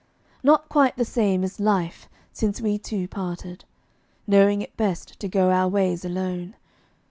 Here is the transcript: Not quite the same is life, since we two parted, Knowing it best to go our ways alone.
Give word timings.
Not 0.41 0.67
quite 0.67 0.97
the 0.97 1.05
same 1.05 1.43
is 1.43 1.59
life, 1.59 2.09
since 2.33 2.59
we 2.59 2.79
two 2.79 3.07
parted, 3.07 3.65
Knowing 4.25 4.63
it 4.63 4.75
best 4.75 5.19
to 5.19 5.27
go 5.27 5.51
our 5.51 5.67
ways 5.67 6.03
alone. 6.03 6.55